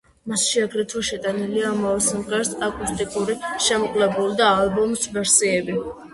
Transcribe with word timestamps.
მასში 0.29 0.61
აგრეთვე 0.61 1.03
შეტანილია 1.09 1.67
ამავე 1.73 2.01
სიმღერის 2.05 2.49
აკუსტიკური, 2.69 3.37
შემოკლებული 3.67 4.41
და 4.43 4.51
ალბომის 4.65 5.07
ვერსიები. 5.21 5.79